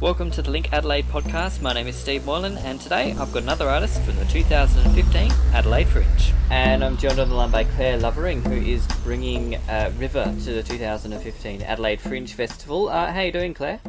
[0.00, 1.62] Welcome to the Link Adelaide podcast.
[1.62, 5.88] My name is Steve Moylan, and today I've got another artist from the 2015 Adelaide
[5.88, 6.32] Fringe.
[6.50, 10.52] And I'm joined on the line by Claire Lovering, who is bringing uh, River to
[10.52, 12.88] the 2015 Adelaide Fringe Festival.
[12.90, 13.80] Uh, how you doing, Claire?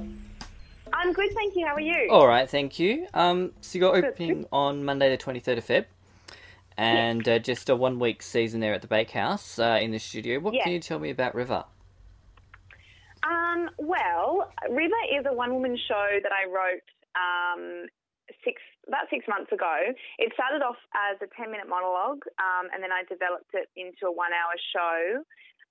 [0.94, 1.66] I'm good, thank you.
[1.68, 2.08] How are you?
[2.10, 3.08] All right, thank you.
[3.14, 5.86] Um, so you're opening on Monday, the 23rd of Feb,
[6.78, 10.40] and uh, just a one week season there at the Bakehouse uh, in the studio.
[10.40, 10.64] What Yeah.
[10.64, 11.66] can you tell me about River?
[13.28, 16.88] Um, well, River is a one woman show that I wrote
[17.20, 17.92] um,
[18.44, 19.92] six about six months ago.
[20.18, 24.08] It started off as a 10 minute monologue, um, and then I developed it into
[24.08, 25.28] a one hour show.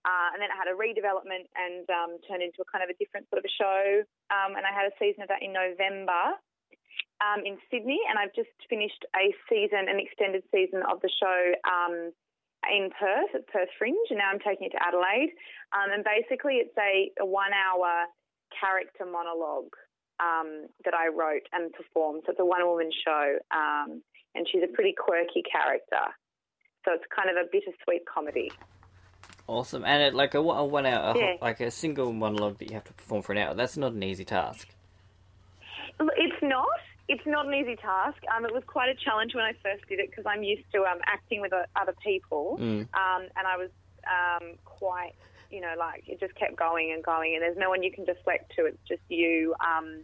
[0.06, 2.97] Uh, and then it had a redevelopment and um, turned into a kind of a
[3.00, 4.06] different sort of a show.
[4.30, 6.38] Um, and I had a season of that in November
[7.19, 7.98] um, in Sydney.
[8.06, 12.14] And I've just finished a season, an extended season of the show um,
[12.73, 15.33] in Perth at Perth Fringe, and now I'm taking it to Adelaide.
[15.73, 18.05] Um, and basically, it's a, a one hour
[18.58, 19.75] character monologue
[20.20, 22.23] um, that I wrote and performed.
[22.27, 24.03] So it's a one woman show, um,
[24.34, 26.12] and she's a pretty quirky character.
[26.84, 28.50] So it's kind of a bittersweet comedy.
[29.48, 31.34] Awesome, and it, like a, one- a one hour, a- Yeah.
[31.41, 33.55] like a single monologue that you have to perform for an hour.
[33.55, 34.69] That's not an easy task.
[36.01, 36.67] It's not.
[37.08, 38.18] It's not an easy task.
[38.34, 40.82] Um, it was quite a challenge when I first did it because I'm used to
[40.82, 42.88] um, acting with uh, other people, Mm.
[42.94, 43.70] um, and I was
[44.06, 45.14] um, quite,
[45.50, 48.04] you know, like it just kept going and going, and there's no one you can
[48.04, 48.66] deflect to.
[48.66, 50.02] It's just you, um,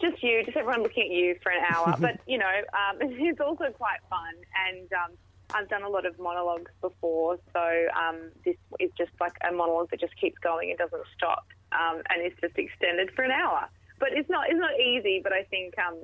[0.00, 1.94] just you, just everyone looking at you for an hour.
[2.00, 4.34] but you know, um, it's also quite fun,
[4.68, 5.10] and um,
[5.52, 9.90] I've done a lot of monologues before, so um, this is just like a monologue
[9.90, 13.68] that just keeps going and doesn't stop, um, and it's just extended for an hour.
[14.04, 15.16] But it's not it's not easy.
[15.24, 15.96] But I think um,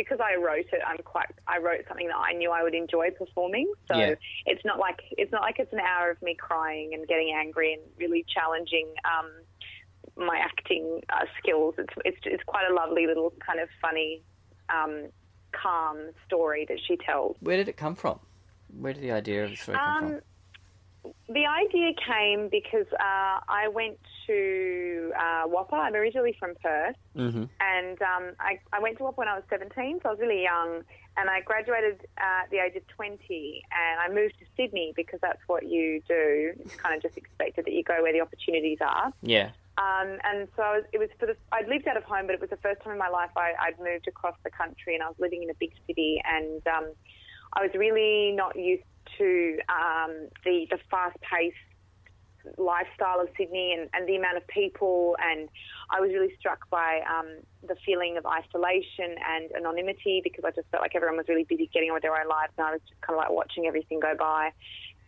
[0.00, 3.10] because I wrote it, I'm quite I wrote something that I knew I would enjoy
[3.10, 3.68] performing.
[3.88, 4.14] So Yeah.
[4.46, 7.74] it's not like it's not like it's an hour of me crying and getting angry
[7.74, 9.28] and really challenging um,
[10.16, 11.74] my acting uh, skills.
[11.78, 14.22] It's, it's it's quite a lovely little kind of funny,
[14.78, 15.08] um,
[15.52, 15.96] calm
[16.26, 17.36] story that she tells.
[17.40, 18.18] Where did it come from?
[18.82, 20.20] Where did the idea of the story come Um, from?
[21.28, 25.72] The idea came because uh, I went to uh, WAAPA.
[25.72, 27.44] I'm originally from Perth, Mm-hmm.
[27.60, 30.42] and um, I, I went to WAAPA when I was 17, so I was really
[30.42, 30.82] young.
[31.16, 35.20] And I graduated uh, at the age of 20, and I moved to Sydney because
[35.22, 36.52] that's what you do.
[36.58, 39.12] It's kind of just expected that you go where the opportunities are.
[39.22, 39.50] Yeah.
[39.78, 42.34] Um, and so I was, it was for the, I'd lived out of home, but
[42.34, 45.02] it was the first time in my life I, I'd moved across the country and
[45.02, 46.92] I was living in a big city and um,
[47.54, 48.82] I was really not used
[49.18, 51.56] to um, the, the fast-paced
[52.58, 55.48] lifestyle of Sydney and, and the amount of people and
[55.90, 60.68] I was really struck by um, the feeling of isolation and anonymity because I just
[60.70, 62.82] felt like everyone was really busy getting on with their own lives and I was
[62.86, 64.50] just kind of like watching everything go by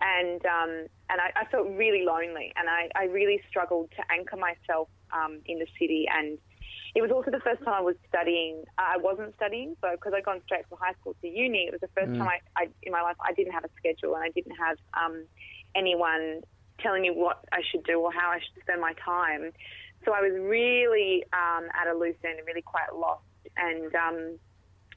[0.00, 4.36] and um, and I, I felt really lonely, and I, I really struggled to anchor
[4.36, 6.06] myself um, in the city.
[6.10, 6.38] And
[6.94, 8.64] it was also the first time I was studying.
[8.78, 11.80] I wasn't studying, so because I'd gone straight from high school to uni, it was
[11.80, 14.30] the first time I, I in my life I didn't have a schedule, and I
[14.30, 15.24] didn't have um,
[15.74, 16.40] anyone
[16.80, 19.52] telling me what I should do or how I should spend my time.
[20.04, 23.24] So I was really um, at a loose end and really quite lost,
[23.56, 24.38] and um,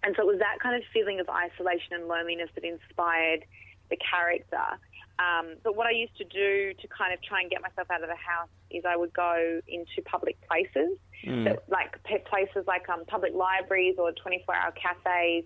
[0.03, 3.43] and so it was that kind of feeling of isolation and loneliness that inspired
[3.89, 4.77] the character.
[5.19, 8.01] Um, but what I used to do to kind of try and get myself out
[8.03, 11.57] of the house is I would go into public places, Mm.
[11.67, 12.01] like
[12.31, 15.43] places like um, public libraries or 24-hour cafes,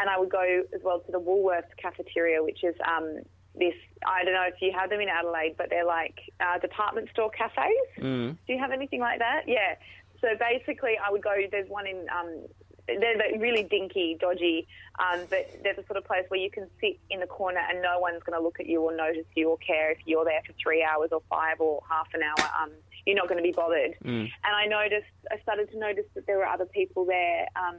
[0.00, 3.20] and I would go as well to the Woolworths cafeteria, which is um,
[3.54, 3.74] this.
[4.04, 7.30] I don't know if you have them in Adelaide, but they're like uh, department store
[7.30, 7.86] cafes.
[8.00, 8.36] Mm.
[8.48, 9.42] Do you have anything like that?
[9.46, 9.76] Yeah.
[10.20, 11.34] So basically, I would go.
[11.48, 12.06] There's one in.
[12.10, 12.46] Um,
[12.86, 14.66] they're they're really dinky, dodgy,
[14.98, 17.80] um, but they're the sort of place where you can sit in the corner and
[17.80, 20.40] no one's going to look at you or notice you or care if you're there
[20.46, 22.62] for three hours or five or half an hour.
[22.62, 22.70] Um,
[23.06, 23.94] you're not going to be bothered.
[24.04, 24.30] Mm.
[24.44, 27.78] And I noticed, I started to notice that there were other people there um,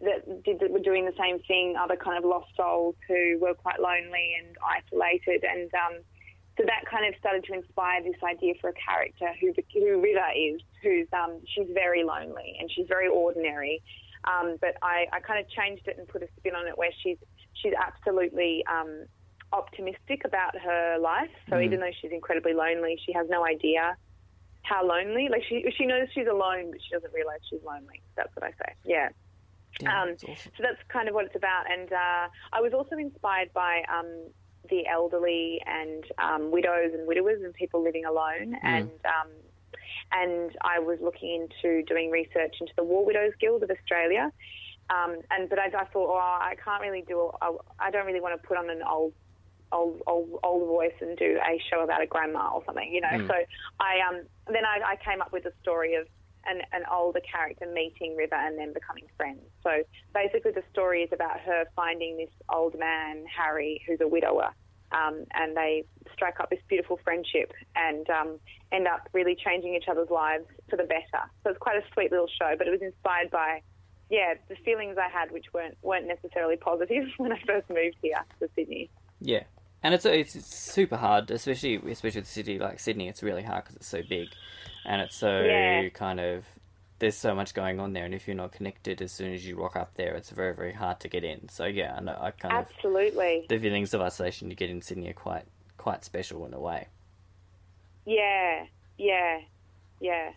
[0.00, 1.76] that did that were doing the same thing.
[1.80, 6.02] Other kind of lost souls who were quite lonely and isolated, and um,
[6.56, 10.26] so that kind of started to inspire this idea for a character who who River
[10.36, 13.82] is, who's um, she's very lonely and she's very ordinary.
[14.24, 16.90] Um, but I, I kind of changed it and put a spin on it where
[17.02, 17.18] she's
[17.54, 19.04] she's absolutely um,
[19.52, 21.30] optimistic about her life.
[21.50, 23.96] So even though she's incredibly lonely, she has no idea
[24.62, 25.28] how lonely.
[25.30, 28.00] Like she she knows she's alone, but she doesn't realize she's lonely.
[28.16, 28.72] That's what I say.
[28.84, 29.08] Yeah.
[29.80, 30.52] Yeah, Um, that's awesome.
[30.56, 31.64] So that's kind of what it's about.
[31.70, 34.08] And uh, I was also inspired by um,
[34.70, 38.56] the elderly and um, widows and widowers and people living alone.
[38.62, 39.30] And um,
[40.12, 44.32] and I was looking into doing research into the War Widows Guild of Australia.
[44.90, 47.30] Um, and but I, I thought, oh, I can't really do.
[47.40, 49.12] I, I don't really want to put on an old
[49.72, 53.26] old, old old voice and do a show about a grandma or something, you know.
[53.26, 53.34] So
[53.80, 56.06] I um then I, I came up with a story of
[56.48, 59.40] an, an older character meeting River and then becoming friends.
[59.62, 59.82] So
[60.14, 64.50] basically, the story is about her finding this old man, Harry, who's a widower,
[64.92, 68.38] um, and they strike up this beautiful friendship and um,
[68.72, 71.24] end up really changing each other's lives for the better.
[71.42, 73.62] So it's quite a sweet little show, but it was inspired by,
[74.10, 78.24] yeah, the feelings I had, which weren't weren't necessarily positive when I first moved here
[78.40, 78.90] to Sydney.
[79.20, 79.44] Yeah,
[79.84, 83.06] and it's it's, it's super hard, especially especially with a city like Sydney.
[83.06, 84.28] It's really hard because it's so big,
[84.86, 85.88] and it's so Yeah.
[85.90, 86.46] kind of
[87.00, 89.56] there's so much going on there, and if you're not connected as soon as you
[89.56, 91.50] rock up there, it's very very hard to get in.
[91.50, 93.44] So yeah, I know I kind of Absolutely.
[93.48, 95.44] the feelings of isolation you get in Sydney are quite
[95.76, 96.88] quite special in a way.
[98.06, 98.64] Yeah,
[98.96, 99.40] yeah,
[100.00, 100.32] yeah.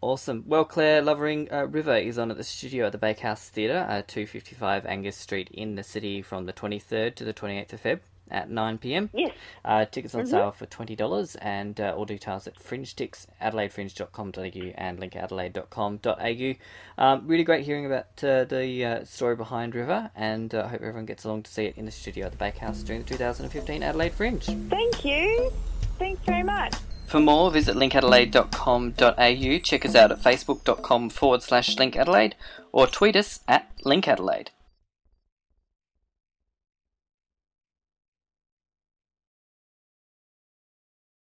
[0.00, 0.44] Awesome.
[0.46, 4.02] Well, Claire Lovering uh, River is on at the studio at the Bakehouse Theatre, uh,
[4.06, 8.50] 255 Angus Street in the city from the 23rd to the 28th of Feb at
[8.50, 9.10] 9 pm.
[9.12, 9.32] Yes.
[9.64, 17.02] Uh, tickets on sale for $20 and uh, all details at FringeTIX, adelaidefringe.com.au and linkadelaide.com.au.
[17.02, 20.82] Um, really great hearing about uh, the uh, story behind River and uh, I hope
[20.82, 23.82] everyone gets along to see it in the studio at the Bakehouse during the 2015
[23.82, 24.44] Adelaide Fringe.
[24.44, 25.52] Thank you.
[25.98, 26.74] Thanks very much.
[27.06, 32.32] For more, visit linkadelaide.com.au, check us out at facebook.com forward slash linkadelaide,
[32.72, 34.48] or tweet us at linkadelaide.